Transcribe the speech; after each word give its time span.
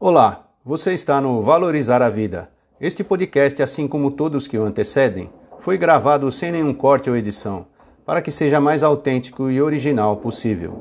Olá, 0.00 0.46
você 0.64 0.94
está 0.94 1.20
no 1.20 1.42
Valorizar 1.42 2.02
a 2.02 2.08
Vida. 2.08 2.48
Este 2.80 3.02
podcast, 3.02 3.60
assim 3.60 3.88
como 3.88 4.12
todos 4.12 4.46
que 4.46 4.56
o 4.56 4.62
antecedem, 4.62 5.28
foi 5.58 5.76
gravado 5.76 6.30
sem 6.30 6.52
nenhum 6.52 6.72
corte 6.72 7.10
ou 7.10 7.16
edição, 7.16 7.66
para 8.06 8.22
que 8.22 8.30
seja 8.30 8.60
mais 8.60 8.84
autêntico 8.84 9.50
e 9.50 9.60
original 9.60 10.18
possível. 10.18 10.80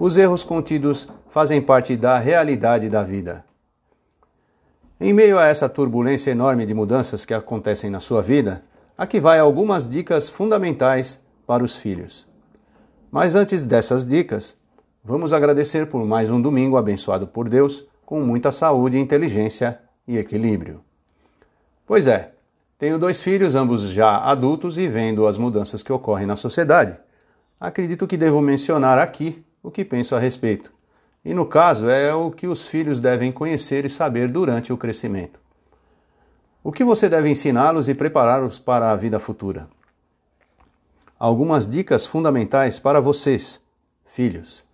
Os 0.00 0.16
erros 0.16 0.42
contidos 0.42 1.06
fazem 1.28 1.60
parte 1.60 1.98
da 1.98 2.18
realidade 2.18 2.88
da 2.88 3.02
vida. 3.02 3.44
Em 4.98 5.12
meio 5.12 5.38
a 5.38 5.44
essa 5.44 5.68
turbulência 5.68 6.30
enorme 6.30 6.64
de 6.64 6.72
mudanças 6.72 7.26
que 7.26 7.34
acontecem 7.34 7.90
na 7.90 8.00
sua 8.00 8.22
vida, 8.22 8.64
aqui 8.96 9.20
vai 9.20 9.38
algumas 9.38 9.86
dicas 9.86 10.30
fundamentais 10.30 11.20
para 11.46 11.62
os 11.62 11.76
filhos. 11.76 12.26
Mas 13.10 13.34
antes 13.34 13.64
dessas 13.64 14.06
dicas, 14.06 14.56
vamos 15.04 15.34
agradecer 15.34 15.90
por 15.90 16.02
mais 16.06 16.30
um 16.30 16.40
domingo 16.40 16.78
abençoado 16.78 17.26
por 17.26 17.50
Deus 17.50 17.84
com 18.06 18.20
muita 18.20 18.52
saúde, 18.52 18.98
inteligência 18.98 19.80
e 20.06 20.16
equilíbrio. 20.16 20.80
Pois 21.84 22.06
é, 22.06 22.32
tenho 22.78 23.00
dois 23.00 23.20
filhos, 23.20 23.56
ambos 23.56 23.82
já 23.90 24.18
adultos, 24.18 24.78
e 24.78 24.86
vendo 24.86 25.26
as 25.26 25.36
mudanças 25.36 25.82
que 25.82 25.92
ocorrem 25.92 26.24
na 26.24 26.36
sociedade, 26.36 26.96
acredito 27.58 28.06
que 28.06 28.16
devo 28.16 28.40
mencionar 28.40 28.96
aqui 28.96 29.44
o 29.60 29.72
que 29.72 29.84
penso 29.84 30.14
a 30.14 30.20
respeito. 30.20 30.72
E 31.24 31.34
no 31.34 31.44
caso, 31.44 31.88
é 31.88 32.14
o 32.14 32.30
que 32.30 32.46
os 32.46 32.68
filhos 32.68 33.00
devem 33.00 33.32
conhecer 33.32 33.84
e 33.84 33.90
saber 33.90 34.30
durante 34.30 34.72
o 34.72 34.76
crescimento. 34.76 35.40
O 36.62 36.70
que 36.70 36.84
você 36.84 37.08
deve 37.08 37.28
ensiná-los 37.28 37.88
e 37.88 37.94
prepará-los 37.94 38.60
para 38.60 38.92
a 38.92 38.96
vida 38.96 39.18
futura? 39.18 39.68
Algumas 41.18 41.66
dicas 41.66 42.06
fundamentais 42.06 42.78
para 42.78 43.00
vocês, 43.00 43.60
filhos. 44.04 44.64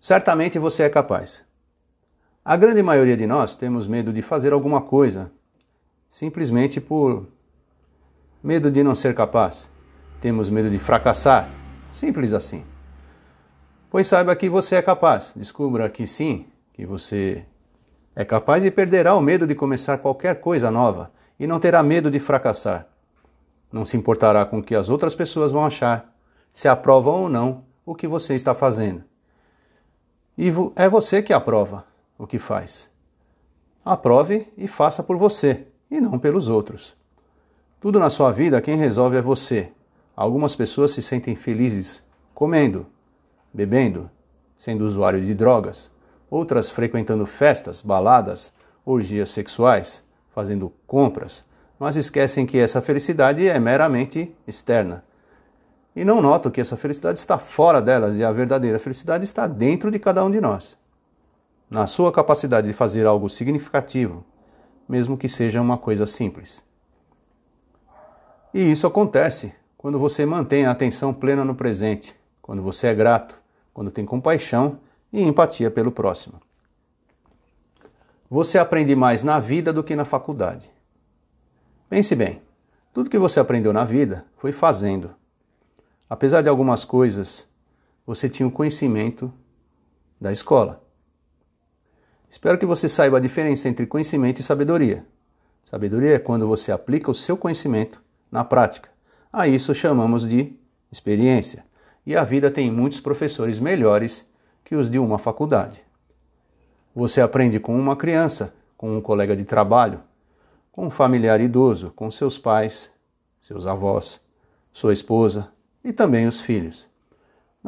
Certamente 0.00 0.58
você 0.58 0.84
é 0.84 0.88
capaz. 0.88 1.47
A 2.48 2.56
grande 2.56 2.82
maioria 2.82 3.14
de 3.14 3.26
nós 3.26 3.54
temos 3.54 3.86
medo 3.86 4.10
de 4.10 4.22
fazer 4.22 4.54
alguma 4.54 4.80
coisa, 4.80 5.30
simplesmente 6.08 6.80
por 6.80 7.26
medo 8.42 8.70
de 8.70 8.82
não 8.82 8.94
ser 8.94 9.14
capaz. 9.14 9.68
Temos 10.18 10.48
medo 10.48 10.70
de 10.70 10.78
fracassar, 10.78 11.46
simples 11.92 12.32
assim. 12.32 12.64
Pois 13.90 14.06
saiba 14.06 14.34
que 14.34 14.48
você 14.48 14.76
é 14.76 14.80
capaz. 14.80 15.34
Descubra 15.36 15.90
que 15.90 16.06
sim, 16.06 16.46
que 16.72 16.86
você 16.86 17.44
é 18.16 18.24
capaz 18.24 18.64
e 18.64 18.70
perderá 18.70 19.14
o 19.14 19.20
medo 19.20 19.46
de 19.46 19.54
começar 19.54 19.98
qualquer 19.98 20.40
coisa 20.40 20.70
nova 20.70 21.12
e 21.38 21.46
não 21.46 21.60
terá 21.60 21.82
medo 21.82 22.10
de 22.10 22.18
fracassar. 22.18 22.86
Não 23.70 23.84
se 23.84 23.98
importará 23.98 24.46
com 24.46 24.60
o 24.60 24.62
que 24.62 24.74
as 24.74 24.88
outras 24.88 25.14
pessoas 25.14 25.52
vão 25.52 25.66
achar, 25.66 26.16
se 26.50 26.66
aprovam 26.66 27.24
ou 27.24 27.28
não 27.28 27.64
o 27.84 27.94
que 27.94 28.08
você 28.08 28.34
está 28.34 28.54
fazendo. 28.54 29.04
E 30.38 30.50
é 30.76 30.88
você 30.88 31.20
que 31.20 31.34
aprova 31.34 31.86
o 32.18 32.26
que 32.26 32.38
faz. 32.38 32.90
Aprove 33.84 34.52
e 34.58 34.66
faça 34.66 35.02
por 35.02 35.16
você, 35.16 35.66
e 35.90 36.00
não 36.00 36.18
pelos 36.18 36.48
outros. 36.48 36.96
Tudo 37.80 38.00
na 38.00 38.10
sua 38.10 38.32
vida 38.32 38.60
quem 38.60 38.76
resolve 38.76 39.16
é 39.16 39.22
você. 39.22 39.70
Algumas 40.16 40.56
pessoas 40.56 40.90
se 40.90 41.00
sentem 41.00 41.36
felizes 41.36 42.02
comendo, 42.34 42.86
bebendo, 43.54 44.10
sendo 44.58 44.84
usuário 44.84 45.20
de 45.20 45.32
drogas, 45.32 45.90
outras 46.30 46.70
frequentando 46.70 47.24
festas, 47.24 47.80
baladas, 47.80 48.52
orgias 48.84 49.30
sexuais, 49.30 50.04
fazendo 50.34 50.72
compras, 50.86 51.44
mas 51.78 51.96
esquecem 51.96 52.44
que 52.44 52.58
essa 52.58 52.82
felicidade 52.82 53.48
é 53.48 53.58
meramente 53.58 54.34
externa. 54.46 55.04
E 55.94 56.04
não 56.04 56.20
notam 56.20 56.50
que 56.50 56.60
essa 56.60 56.76
felicidade 56.76 57.18
está 57.18 57.38
fora 57.38 57.80
delas 57.80 58.18
e 58.18 58.24
a 58.24 58.30
verdadeira 58.30 58.78
felicidade 58.78 59.24
está 59.24 59.46
dentro 59.46 59.90
de 59.90 59.98
cada 59.98 60.24
um 60.24 60.30
de 60.30 60.40
nós 60.40 60.78
na 61.70 61.86
sua 61.86 62.10
capacidade 62.10 62.66
de 62.66 62.72
fazer 62.72 63.06
algo 63.06 63.28
significativo, 63.28 64.24
mesmo 64.88 65.18
que 65.18 65.28
seja 65.28 65.60
uma 65.60 65.76
coisa 65.76 66.06
simples. 66.06 66.64
E 68.54 68.70
isso 68.70 68.86
acontece 68.86 69.54
quando 69.76 69.98
você 69.98 70.24
mantém 70.24 70.66
a 70.66 70.70
atenção 70.70 71.12
plena 71.12 71.44
no 71.44 71.54
presente, 71.54 72.14
quando 72.40 72.62
você 72.62 72.88
é 72.88 72.94
grato, 72.94 73.34
quando 73.74 73.90
tem 73.90 74.04
compaixão 74.04 74.80
e 75.12 75.22
empatia 75.22 75.70
pelo 75.70 75.92
próximo. 75.92 76.40
Você 78.30 78.58
aprende 78.58 78.94
mais 78.96 79.22
na 79.22 79.38
vida 79.38 79.72
do 79.72 79.84
que 79.84 79.94
na 79.94 80.04
faculdade. 80.04 80.70
Pense 81.88 82.14
bem, 82.14 82.42
tudo 82.92 83.08
que 83.08 83.18
você 83.18 83.38
aprendeu 83.38 83.72
na 83.72 83.84
vida 83.84 84.26
foi 84.36 84.52
fazendo. 84.52 85.14
Apesar 86.08 86.42
de 86.42 86.48
algumas 86.48 86.84
coisas, 86.84 87.46
você 88.06 88.28
tinha 88.28 88.46
o 88.46 88.50
conhecimento 88.50 89.32
da 90.20 90.32
escola. 90.32 90.82
Espero 92.30 92.58
que 92.58 92.66
você 92.66 92.88
saiba 92.88 93.16
a 93.16 93.20
diferença 93.20 93.68
entre 93.68 93.86
conhecimento 93.86 94.40
e 94.40 94.44
sabedoria. 94.44 95.04
Sabedoria 95.64 96.14
é 96.14 96.18
quando 96.18 96.46
você 96.46 96.70
aplica 96.70 97.10
o 97.10 97.14
seu 97.14 97.36
conhecimento 97.36 98.02
na 98.30 98.44
prática. 98.44 98.90
A 99.32 99.48
isso 99.48 99.74
chamamos 99.74 100.26
de 100.26 100.52
experiência. 100.90 101.64
E 102.04 102.16
a 102.16 102.24
vida 102.24 102.50
tem 102.50 102.70
muitos 102.70 103.00
professores 103.00 103.58
melhores 103.58 104.26
que 104.64 104.74
os 104.74 104.90
de 104.90 104.98
uma 104.98 105.18
faculdade. 105.18 105.82
Você 106.94 107.20
aprende 107.20 107.58
com 107.60 107.78
uma 107.78 107.96
criança, 107.96 108.54
com 108.76 108.96
um 108.96 109.00
colega 109.00 109.36
de 109.36 109.44
trabalho, 109.44 110.00
com 110.70 110.86
um 110.86 110.90
familiar 110.90 111.40
idoso, 111.40 111.92
com 111.96 112.10
seus 112.10 112.38
pais, 112.38 112.90
seus 113.40 113.66
avós, 113.66 114.20
sua 114.72 114.92
esposa 114.92 115.50
e 115.82 115.92
também 115.92 116.26
os 116.26 116.40
filhos. 116.40 116.90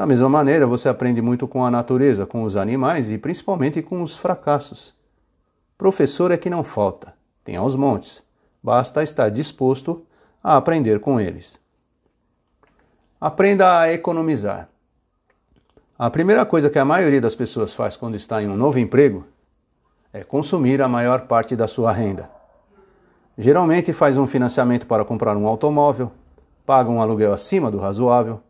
Da 0.01 0.07
mesma 0.07 0.31
maneira, 0.31 0.67
você 0.67 0.89
aprende 0.89 1.21
muito 1.21 1.47
com 1.47 1.63
a 1.63 1.71
natureza, 1.71 2.25
com 2.25 2.43
os 2.43 2.57
animais 2.57 3.11
e 3.11 3.19
principalmente 3.19 3.83
com 3.83 4.01
os 4.01 4.17
fracassos. 4.17 4.95
Professor 5.77 6.31
é 6.31 6.39
que 6.39 6.49
não 6.49 6.65
falta, 6.65 7.13
tem 7.45 7.57
aos 7.57 7.77
montes, 7.77 8.23
basta 8.63 9.03
estar 9.03 9.29
disposto 9.29 10.03
a 10.43 10.57
aprender 10.57 11.01
com 11.01 11.21
eles. 11.21 11.61
Aprenda 13.21 13.79
a 13.79 13.93
economizar. 13.93 14.71
A 15.99 16.09
primeira 16.09 16.47
coisa 16.47 16.71
que 16.71 16.79
a 16.79 16.85
maioria 16.87 17.21
das 17.21 17.35
pessoas 17.35 17.75
faz 17.75 17.95
quando 17.95 18.15
está 18.15 18.43
em 18.43 18.49
um 18.49 18.57
novo 18.57 18.79
emprego 18.79 19.27
é 20.15 20.25
consumir 20.25 20.81
a 20.81 20.89
maior 20.89 21.27
parte 21.27 21.55
da 21.55 21.69
sua 21.69 21.93
renda. 21.93 22.31
Geralmente 23.37 23.93
faz 23.93 24.17
um 24.17 24.27
financiamento 24.27 24.87
para 24.87 25.05
comprar 25.05 25.37
um 25.37 25.47
automóvel, 25.47 26.11
paga 26.65 26.89
um 26.89 27.03
aluguel 27.03 27.35
acima 27.35 27.71
do 27.71 27.77
razoável, 27.77 28.41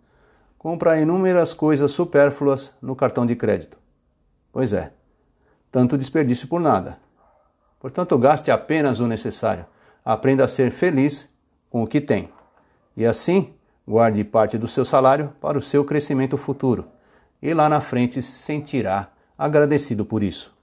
compra 0.60 1.00
inúmeras 1.00 1.54
coisas 1.54 1.90
supérfluas 1.90 2.74
no 2.82 2.94
cartão 2.94 3.24
de 3.24 3.34
crédito. 3.34 3.78
Pois 4.52 4.74
é, 4.74 4.92
tanto 5.70 5.96
desperdício 5.96 6.46
por 6.46 6.60
nada. 6.60 6.98
Portanto, 7.78 8.18
gaste 8.18 8.50
apenas 8.50 9.00
o 9.00 9.06
necessário. 9.06 9.64
Aprenda 10.04 10.44
a 10.44 10.48
ser 10.48 10.70
feliz 10.70 11.30
com 11.70 11.82
o 11.82 11.86
que 11.86 11.98
tem. 11.98 12.30
E 12.94 13.06
assim, 13.06 13.54
guarde 13.88 14.22
parte 14.22 14.58
do 14.58 14.68
seu 14.68 14.84
salário 14.84 15.32
para 15.40 15.56
o 15.56 15.62
seu 15.62 15.82
crescimento 15.82 16.36
futuro. 16.36 16.88
E 17.40 17.54
lá 17.54 17.66
na 17.66 17.80
frente 17.80 18.20
se 18.20 18.32
sentirá 18.32 19.08
agradecido 19.38 20.04
por 20.04 20.22
isso. 20.22 20.54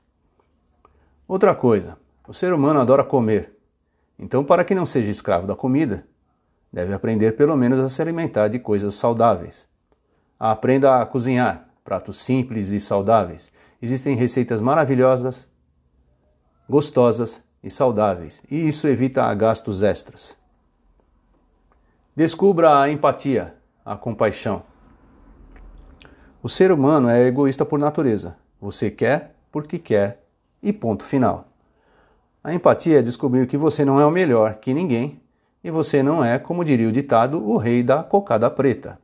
Outra 1.27 1.55
coisa, 1.55 1.97
o 2.27 2.35
ser 2.35 2.53
humano 2.53 2.79
adora 2.79 3.03
comer. 3.03 3.57
Então, 4.19 4.45
para 4.45 4.63
que 4.63 4.75
não 4.75 4.85
seja 4.85 5.09
escravo 5.09 5.47
da 5.47 5.55
comida, 5.55 6.05
deve 6.71 6.93
aprender 6.93 7.35
pelo 7.35 7.57
menos 7.57 7.79
a 7.79 7.89
se 7.89 7.99
alimentar 7.99 8.47
de 8.47 8.59
coisas 8.59 8.93
saudáveis. 8.93 9.67
Aprenda 10.39 11.01
a 11.01 11.05
cozinhar 11.05 11.67
pratos 11.83 12.17
simples 12.17 12.71
e 12.71 12.79
saudáveis. 12.79 13.51
Existem 13.81 14.15
receitas 14.15 14.61
maravilhosas, 14.61 15.49
gostosas 16.69 17.43
e 17.63 17.69
saudáveis, 17.69 18.43
e 18.51 18.67
isso 18.67 18.87
evita 18.87 19.33
gastos 19.33 19.83
extras. 19.83 20.37
Descubra 22.15 22.81
a 22.81 22.89
empatia, 22.89 23.55
a 23.85 23.95
compaixão. 23.95 24.63
O 26.41 26.49
ser 26.49 26.71
humano 26.71 27.09
é 27.09 27.25
egoísta 27.25 27.65
por 27.65 27.79
natureza. 27.79 28.37
Você 28.59 28.91
quer 28.91 29.35
porque 29.51 29.79
quer 29.79 30.23
e 30.61 30.73
ponto 30.73 31.03
final. 31.03 31.47
A 32.43 32.53
empatia 32.53 32.99
é 32.99 33.01
descobrir 33.01 33.47
que 33.47 33.57
você 33.57 33.83
não 33.83 33.99
é 33.99 34.05
o 34.05 34.11
melhor 34.11 34.55
que 34.55 34.73
ninguém 34.73 35.21
e 35.63 35.71
você 35.71 36.01
não 36.01 36.23
é, 36.23 36.39
como 36.39 36.63
diria 36.63 36.87
o 36.87 36.91
ditado, 36.91 37.43
o 37.43 37.57
rei 37.57 37.83
da 37.83 38.03
cocada 38.03 38.49
preta. 38.49 38.99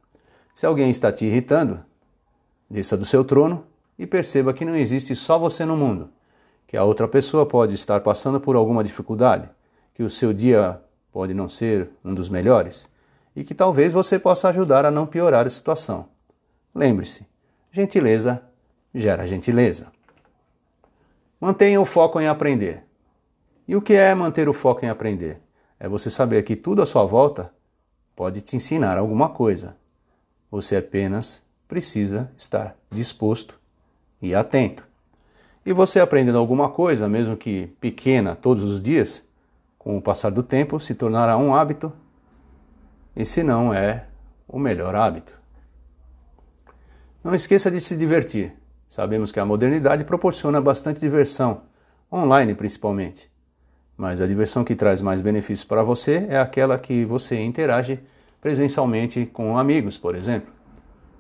Se 0.54 0.66
alguém 0.66 0.92
está 0.92 1.12
te 1.12 1.26
irritando, 1.26 1.84
desça 2.70 2.96
do 2.96 3.06
seu 3.06 3.26
trono 3.26 3.66
e 3.98 4.06
perceba 4.06 4.54
que 4.54 4.64
não 4.64 4.76
existe 4.76 5.16
só 5.16 5.40
você 5.40 5.66
no 5.66 5.76
mundo, 5.76 6.10
que 6.68 6.78
a 6.78 6.84
outra 6.84 7.08
pessoa 7.08 7.46
pode 7.46 7.74
estar 7.74 8.02
passando 8.02 8.40
por 8.40 8.56
alguma 8.56 8.84
dificuldade, 8.84 9.50
que 9.94 10.04
o 10.04 10.10
seu 10.10 10.32
dia 10.32 10.80
pode 11.12 11.34
não 11.34 11.50
ser 11.50 11.90
um 12.06 12.14
dos 12.14 12.30
melhores 12.30 12.90
e 13.36 13.44
que 13.44 13.56
talvez 13.56 13.94
você 13.94 14.20
possa 14.20 14.50
ajudar 14.50 14.86
a 14.86 14.92
não 14.92 15.08
piorar 15.08 15.48
a 15.48 15.50
situação. 15.50 16.08
Lembre-se, 16.74 17.28
gentileza 17.72 18.44
gera 18.94 19.26
gentileza. 19.26 19.92
Mantenha 21.42 21.82
o 21.82 21.86
foco 21.86 22.22
em 22.22 22.28
aprender. 22.28 22.84
E 23.68 23.76
o 23.76 23.82
que 23.82 23.94
é 23.94 24.14
manter 24.14 24.48
o 24.48 24.54
foco 24.54 24.86
em 24.86 24.90
aprender? 24.90 25.42
É 25.80 25.90
você 25.90 26.10
saber 26.10 26.44
que 26.44 26.56
tudo 26.56 26.82
à 26.82 26.86
sua 26.86 27.06
volta 27.06 27.52
pode 28.16 28.42
te 28.42 28.56
ensinar 28.56 28.98
alguma 28.98 29.30
coisa 29.30 29.76
você 30.54 30.76
apenas 30.76 31.42
precisa 31.68 32.30
estar 32.38 32.76
disposto 32.92 33.60
e 34.22 34.36
atento. 34.36 34.88
E 35.66 35.74
você 35.74 36.00
aprendendo 36.00 36.38
alguma 36.38 36.70
coisa, 36.70 37.10
mesmo 37.10 37.36
que 37.36 37.74
pequena, 37.82 38.36
todos 38.36 38.64
os 38.64 38.80
dias, 38.80 39.28
com 39.80 39.98
o 39.98 40.02
passar 40.02 40.30
do 40.30 40.44
tempo, 40.44 40.80
se 40.80 40.94
tornará 40.94 41.36
um 41.38 41.56
hábito, 41.56 41.92
e 43.16 43.26
se 43.26 43.42
não 43.42 43.74
é 43.74 44.06
o 44.48 44.60
melhor 44.60 44.94
hábito. 44.94 45.36
Não 47.24 47.34
esqueça 47.34 47.72
de 47.72 47.82
se 47.82 47.98
divertir. 47.98 48.54
Sabemos 48.88 49.32
que 49.32 49.40
a 49.40 49.46
modernidade 49.46 50.04
proporciona 50.04 50.62
bastante 50.62 51.00
diversão, 51.00 51.64
online 52.12 52.54
principalmente. 52.54 53.28
Mas 53.98 54.22
a 54.22 54.28
diversão 54.28 54.64
que 54.64 54.76
traz 54.76 55.02
mais 55.02 55.20
benefícios 55.20 55.66
para 55.66 55.82
você 55.82 56.28
é 56.30 56.38
aquela 56.38 56.78
que 56.78 57.06
você 57.06 57.42
interage 57.42 58.00
presencialmente 58.44 59.25
com 59.25 59.57
amigos, 59.57 59.98
por 59.98 60.16
exemplo. 60.16 60.51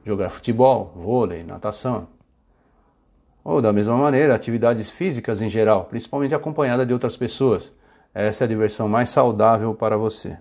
Jogar 0.03 0.29
futebol, 0.29 0.91
vôlei, 0.93 1.41
natação. 1.41 2.09
Ou 3.45 3.61
da 3.61 3.71
mesma 3.71 3.95
maneira, 3.95 4.35
atividades 4.35 4.89
físicas 4.89 5.41
em 5.41 5.47
geral, 5.47 5.85
principalmente 5.85 6.35
acompanhada 6.35 6.85
de 6.85 6.91
outras 6.91 7.15
pessoas. 7.15 7.71
Essa 8.13 8.43
é 8.43 8.45
a 8.45 8.47
diversão 8.49 8.89
mais 8.89 9.09
saudável 9.09 9.73
para 9.73 9.95
você. 9.95 10.37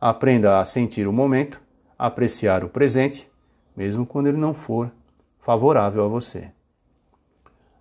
Aprenda 0.00 0.60
a 0.60 0.64
sentir 0.64 1.08
o 1.08 1.12
momento, 1.12 1.60
apreciar 1.98 2.62
o 2.62 2.68
presente, 2.68 3.28
mesmo 3.76 4.06
quando 4.06 4.28
ele 4.28 4.38
não 4.38 4.54
for 4.54 4.92
favorável 5.40 6.04
a 6.04 6.08
você. 6.08 6.52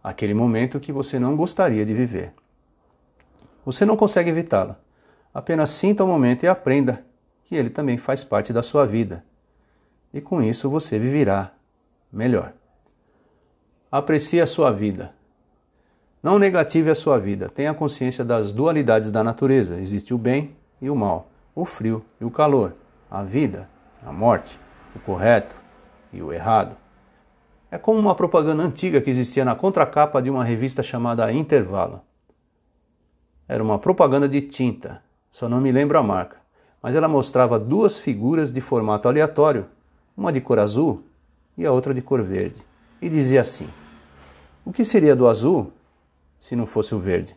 Aquele 0.03 0.33
momento 0.33 0.79
que 0.79 0.91
você 0.91 1.19
não 1.19 1.35
gostaria 1.35 1.85
de 1.85 1.93
viver. 1.93 2.33
Você 3.63 3.85
não 3.85 3.95
consegue 3.95 4.31
evitá-lo. 4.31 4.75
Apenas 5.31 5.69
sinta 5.69 6.03
o 6.03 6.07
momento 6.07 6.41
e 6.41 6.47
aprenda 6.47 7.05
que 7.45 7.55
ele 7.55 7.69
também 7.69 7.97
faz 7.97 8.23
parte 8.23 8.51
da 8.51 8.61
sua 8.61 8.85
vida. 8.85 9.23
E 10.11 10.19
com 10.19 10.41
isso 10.41 10.69
você 10.69 10.99
viverá 10.99 11.51
melhor. 12.11 12.53
Aprecie 13.91 14.41
a 14.41 14.47
sua 14.47 14.71
vida. 14.71 15.13
Não 16.23 16.39
negative 16.39 16.89
a 16.89 16.95
sua 16.95 17.19
vida. 17.19 17.47
Tenha 17.47 17.73
consciência 17.73 18.25
das 18.25 18.51
dualidades 18.51 19.11
da 19.11 19.23
natureza. 19.23 19.79
Existe 19.79 20.11
o 20.13 20.17
bem 20.17 20.55
e 20.81 20.89
o 20.89 20.95
mal, 20.95 21.29
o 21.53 21.65
frio 21.65 22.03
e 22.19 22.25
o 22.25 22.31
calor, 22.31 22.73
a 23.09 23.23
vida, 23.23 23.69
a 24.03 24.11
morte, 24.11 24.59
o 24.95 24.99
correto 24.99 25.55
e 26.11 26.21
o 26.23 26.33
errado. 26.33 26.75
É 27.69 27.77
como 27.77 27.99
uma 27.99 28.15
propaganda 28.15 28.63
antiga 28.63 28.99
que 28.99 29.09
existia 29.09 29.45
na 29.45 29.53
contracapa 29.53 30.19
de 30.19 30.31
uma 30.31 30.43
revista 30.43 30.81
chamada 30.81 31.31
Intervalo. 31.31 32.01
Era 33.47 33.63
uma 33.63 33.77
propaganda 33.77 34.27
de 34.27 34.41
tinta, 34.41 35.03
só 35.29 35.47
não 35.47 35.61
me 35.61 35.71
lembro 35.71 35.99
a 35.99 36.03
marca, 36.03 36.37
mas 36.85 36.95
ela 36.95 37.07
mostrava 37.07 37.57
duas 37.57 37.97
figuras 37.97 38.51
de 38.51 38.61
formato 38.61 39.07
aleatório, 39.07 39.65
uma 40.15 40.31
de 40.31 40.39
cor 40.39 40.59
azul 40.59 41.01
e 41.57 41.65
a 41.65 41.71
outra 41.71 41.95
de 41.95 41.99
cor 41.99 42.21
verde, 42.21 42.61
e 43.01 43.09
dizia 43.09 43.41
assim: 43.41 43.67
o 44.63 44.71
que 44.71 44.85
seria 44.85 45.15
do 45.15 45.27
azul 45.27 45.73
se 46.39 46.55
não 46.55 46.67
fosse 46.67 46.93
o 46.93 46.99
verde? 46.99 47.35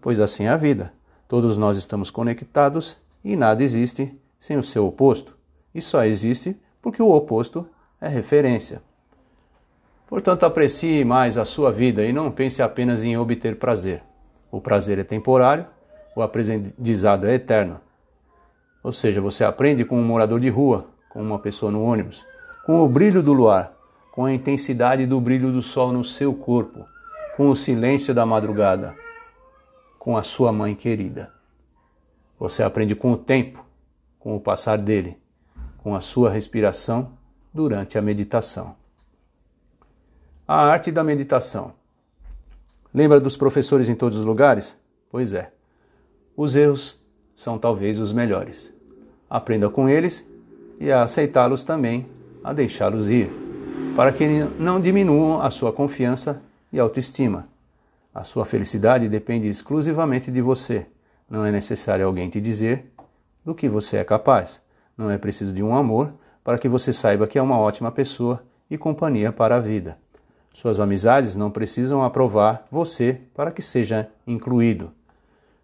Pois 0.00 0.18
assim 0.18 0.46
é 0.46 0.48
a 0.48 0.56
vida. 0.56 0.92
Todos 1.28 1.56
nós 1.56 1.78
estamos 1.78 2.10
conectados 2.10 2.98
e 3.22 3.36
nada 3.36 3.62
existe 3.62 4.12
sem 4.40 4.56
o 4.56 4.62
seu 4.62 4.88
oposto. 4.88 5.36
E 5.72 5.80
só 5.80 6.04
existe 6.04 6.56
porque 6.82 7.00
o 7.00 7.14
oposto 7.14 7.64
é 8.00 8.08
referência. 8.08 8.82
Portanto, 10.08 10.42
aprecie 10.42 11.04
mais 11.04 11.38
a 11.38 11.44
sua 11.44 11.70
vida 11.70 12.04
e 12.04 12.12
não 12.12 12.28
pense 12.32 12.60
apenas 12.60 13.04
em 13.04 13.16
obter 13.16 13.54
prazer. 13.54 14.02
O 14.50 14.60
prazer 14.60 14.98
é 14.98 15.04
temporário, 15.04 15.64
o 16.16 16.22
aprendizado 16.22 17.28
é 17.28 17.34
eterno. 17.34 17.80
Ou 18.82 18.92
seja, 18.92 19.20
você 19.20 19.44
aprende 19.44 19.84
com 19.84 20.00
um 20.00 20.04
morador 20.04 20.40
de 20.40 20.48
rua, 20.48 20.88
com 21.10 21.20
uma 21.20 21.38
pessoa 21.38 21.70
no 21.70 21.82
ônibus, 21.82 22.24
com 22.64 22.80
o 22.80 22.88
brilho 22.88 23.22
do 23.22 23.32
luar, 23.32 23.72
com 24.12 24.24
a 24.24 24.32
intensidade 24.32 25.06
do 25.06 25.20
brilho 25.20 25.52
do 25.52 25.62
sol 25.62 25.92
no 25.92 26.04
seu 26.04 26.34
corpo, 26.34 26.86
com 27.36 27.50
o 27.50 27.56
silêncio 27.56 28.14
da 28.14 28.24
madrugada, 28.24 28.94
com 29.98 30.16
a 30.16 30.22
sua 30.22 30.52
mãe 30.52 30.74
querida. 30.74 31.32
Você 32.38 32.62
aprende 32.62 32.94
com 32.94 33.12
o 33.12 33.16
tempo, 33.16 33.64
com 34.18 34.34
o 34.34 34.40
passar 34.40 34.78
dele, 34.78 35.18
com 35.78 35.94
a 35.94 36.00
sua 36.00 36.30
respiração 36.30 37.12
durante 37.52 37.98
a 37.98 38.02
meditação. 38.02 38.76
A 40.46 40.66
arte 40.66 40.90
da 40.90 41.04
meditação. 41.04 41.74
Lembra 42.92 43.20
dos 43.20 43.36
professores 43.36 43.88
em 43.88 43.94
todos 43.94 44.18
os 44.18 44.24
lugares? 44.24 44.76
Pois 45.10 45.32
é. 45.32 45.52
Os 46.36 46.56
erros 46.56 46.99
são 47.40 47.58
talvez 47.58 47.98
os 47.98 48.12
melhores. 48.12 48.70
Aprenda 49.28 49.70
com 49.70 49.88
eles 49.88 50.28
e 50.78 50.92
a 50.92 51.02
aceitá-los 51.02 51.64
também, 51.64 52.06
a 52.44 52.52
deixá-los 52.52 53.08
ir 53.08 53.30
para 53.96 54.12
que 54.12 54.26
não 54.58 54.78
diminuam 54.78 55.40
a 55.40 55.48
sua 55.48 55.72
confiança 55.72 56.42
e 56.70 56.78
autoestima. 56.78 57.48
A 58.14 58.22
sua 58.24 58.44
felicidade 58.44 59.08
depende 59.08 59.48
exclusivamente 59.48 60.30
de 60.30 60.42
você. 60.42 60.86
Não 61.30 61.42
é 61.42 61.50
necessário 61.50 62.04
alguém 62.04 62.28
te 62.28 62.42
dizer 62.42 62.92
do 63.42 63.54
que 63.54 63.70
você 63.70 63.96
é 63.96 64.04
capaz. 64.04 64.60
Não 64.94 65.10
é 65.10 65.16
preciso 65.16 65.54
de 65.54 65.62
um 65.62 65.74
amor 65.74 66.12
para 66.44 66.58
que 66.58 66.68
você 66.68 66.92
saiba 66.92 67.26
que 67.26 67.38
é 67.38 67.42
uma 67.42 67.58
ótima 67.58 67.90
pessoa 67.90 68.44
e 68.70 68.76
companhia 68.76 69.32
para 69.32 69.56
a 69.56 69.60
vida. 69.60 69.96
Suas 70.52 70.78
amizades 70.78 71.34
não 71.36 71.50
precisam 71.50 72.04
aprovar 72.04 72.66
você 72.70 73.18
para 73.34 73.50
que 73.50 73.62
seja 73.62 74.10
incluído. 74.26 74.92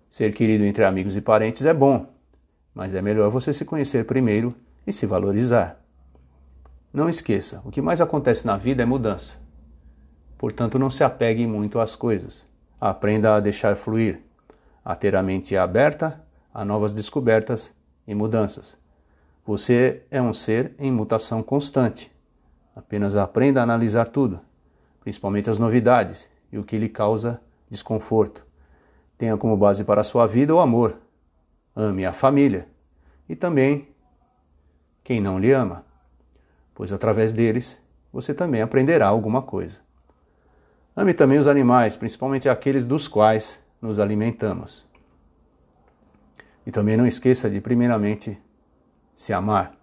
Ser 0.08 0.32
querido 0.32 0.64
entre 0.64 0.85
amigos 0.85 1.17
e 1.17 1.20
parentes 1.20 1.67
é 1.67 1.75
bom, 1.75 2.06
mas 2.75 2.94
é 2.94 3.03
melhor 3.03 3.31
você 3.31 3.53
se 3.53 3.64
conhecer 3.64 4.06
primeiro 4.06 4.55
e 4.87 4.93
se 4.93 5.06
valorizar. 5.06 5.81
Não 6.93 7.08
esqueça, 7.08 7.61
o 7.64 7.70
que 7.70 7.82
mais 7.82 8.00
acontece 8.00 8.47
na 8.47 8.56
vida 8.56 8.82
é 8.82 8.87
mudança. 8.87 9.38
Portanto, 10.38 10.79
não 10.79 10.91
se 10.91 11.03
apegue 11.03 11.47
muito 11.47 11.79
às 11.81 11.97
coisas. 11.97 12.47
Aprenda 12.81 13.35
a 13.35 13.41
deixar 13.41 13.76
fluir, 13.76 14.20
a 14.85 14.94
ter 14.94 15.17
a 15.17 15.23
mente 15.23 15.56
aberta 15.56 16.23
a 16.55 16.64
novas 16.64 16.94
descobertas 16.94 17.73
e 18.06 18.14
mudanças. 18.14 18.76
Você 19.44 20.03
é 20.11 20.23
um 20.23 20.32
ser 20.32 20.75
em 20.79 20.91
mutação 20.91 21.43
constante. 21.43 22.11
Apenas 22.75 23.17
aprenda 23.17 23.61
a 23.61 23.62
analisar 23.62 24.08
tudo, 24.08 24.41
principalmente 25.00 25.50
as 25.50 25.58
novidades 25.58 26.31
e 26.53 26.58
o 26.58 26.64
que 26.64 26.79
lhe 26.79 26.88
causa 26.88 27.41
desconforto. 27.69 28.45
Tenha 29.18 29.36
como 29.36 29.56
base 29.56 29.84
para 29.84 30.00
a 30.00 30.04
sua 30.04 30.26
vida 30.26 30.54
o 30.54 30.60
amor. 30.60 30.96
Ame 31.74 32.04
a 32.04 32.12
família 32.12 32.68
e 33.28 33.34
também 33.34 33.88
quem 35.02 35.20
não 35.20 35.38
lhe 35.38 35.52
ama 35.52 35.86
pois 36.76 36.92
através 36.92 37.32
deles 37.32 37.82
você 38.12 38.32
também 38.32 38.62
aprenderá 38.62 39.08
alguma 39.08 39.42
coisa. 39.42 39.80
Ame 40.94 41.12
também 41.12 41.38
os 41.38 41.48
animais, 41.48 41.96
principalmente 41.96 42.48
aqueles 42.48 42.84
dos 42.84 43.08
quais 43.08 43.60
nos 43.80 43.98
alimentamos. 43.98 44.86
E 46.64 46.70
também 46.70 46.96
não 46.96 47.06
esqueça 47.06 47.50
de, 47.50 47.60
primeiramente, 47.60 48.38
se 49.14 49.32
amar. 49.32 49.74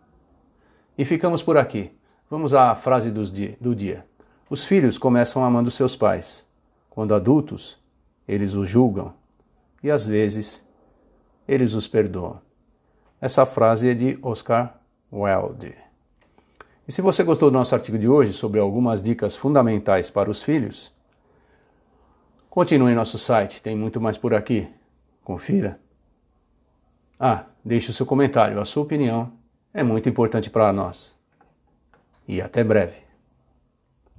E 0.97 1.03
ficamos 1.03 1.41
por 1.41 1.57
aqui. 1.57 1.91
Vamos 2.29 2.53
à 2.53 2.73
frase 2.75 3.11
do 3.11 3.75
dia. 3.75 4.05
Os 4.49 4.65
filhos 4.65 4.97
começam 4.97 5.43
amando 5.43 5.71
seus 5.71 5.95
pais. 5.95 6.45
Quando 6.89 7.13
adultos, 7.13 7.79
eles 8.27 8.53
os 8.55 8.69
julgam. 8.69 9.13
E 9.83 9.91
às 9.91 10.07
vezes, 10.07 10.65
eles 11.47 11.73
os 11.73 11.87
perdoam. 11.87 12.41
Essa 13.19 13.45
frase 13.45 13.89
é 13.89 13.93
de 13.93 14.17
Oscar 14.21 14.79
Wilde. 15.11 15.75
E 16.87 16.91
se 16.91 17.01
você 17.01 17.23
gostou 17.23 17.51
do 17.51 17.57
nosso 17.57 17.75
artigo 17.75 17.97
de 17.97 18.07
hoje 18.07 18.33
sobre 18.33 18.59
algumas 18.59 19.01
dicas 19.01 19.35
fundamentais 19.35 20.09
para 20.09 20.29
os 20.29 20.41
filhos, 20.41 20.93
continue 22.49 22.91
em 22.91 22.95
nosso 22.95 23.19
site, 23.19 23.61
tem 23.61 23.75
muito 23.75 24.01
mais 24.01 24.17
por 24.17 24.33
aqui. 24.33 24.67
Confira. 25.23 25.79
Ah, 27.19 27.45
deixe 27.63 27.89
o 27.89 27.93
seu 27.93 28.05
comentário, 28.05 28.59
a 28.59 28.65
sua 28.65 28.83
opinião 28.83 29.31
é 29.73 29.83
muito 29.83 30.09
importante 30.09 30.49
para 30.49 30.73
nós. 30.73 31.15
E 32.27 32.41
até 32.41 32.63
breve. 32.63 33.02